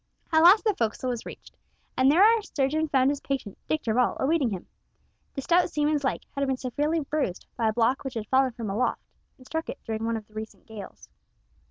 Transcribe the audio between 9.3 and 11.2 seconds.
and struck it during one of the recent gales.